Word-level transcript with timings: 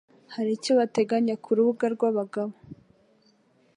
Hari 0.33 0.49
icyo 0.57 0.71
bateganya 0.79 1.35
ku 1.43 1.49
rubuga 1.57 1.85
rw'abagabo 1.95 2.53